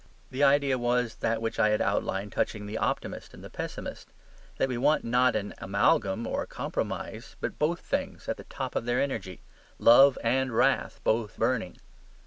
The 0.31 0.43
idea 0.43 0.79
was 0.79 1.17
that 1.17 1.43
which 1.43 1.59
I 1.59 1.69
had 1.69 1.79
outlined 1.79 2.31
touching 2.31 2.65
the 2.65 2.79
optimist 2.79 3.35
and 3.35 3.43
the 3.43 3.51
pessimist; 3.51 4.07
that 4.57 4.67
we 4.67 4.75
want 4.75 5.03
not 5.03 5.35
an 5.35 5.53
amalgam 5.59 6.25
or 6.25 6.43
compromise, 6.47 7.35
but 7.39 7.59
both 7.59 7.81
things 7.81 8.27
at 8.27 8.37
the 8.37 8.45
top 8.45 8.75
of 8.75 8.85
their 8.85 8.99
energy; 8.99 9.41
love 9.77 10.17
and 10.23 10.51
wrath 10.57 10.99
both 11.03 11.37
burning. 11.37 11.77